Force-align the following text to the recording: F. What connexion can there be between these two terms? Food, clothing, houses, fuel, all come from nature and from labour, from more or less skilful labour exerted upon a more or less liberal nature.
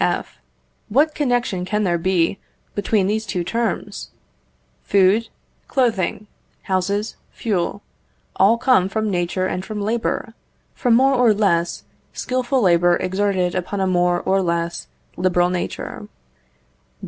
F. 0.03 0.39
What 0.89 1.13
connexion 1.13 1.63
can 1.63 1.83
there 1.83 1.99
be 1.99 2.39
between 2.73 3.05
these 3.05 3.23
two 3.23 3.43
terms? 3.43 4.09
Food, 4.81 5.29
clothing, 5.67 6.25
houses, 6.63 7.17
fuel, 7.29 7.83
all 8.35 8.57
come 8.57 8.89
from 8.89 9.11
nature 9.11 9.45
and 9.45 9.63
from 9.63 9.79
labour, 9.79 10.33
from 10.73 10.95
more 10.95 11.13
or 11.13 11.35
less 11.35 11.83
skilful 12.13 12.61
labour 12.63 12.97
exerted 12.97 13.53
upon 13.53 13.79
a 13.79 13.85
more 13.85 14.19
or 14.21 14.41
less 14.41 14.87
liberal 15.17 15.51
nature. 15.51 16.07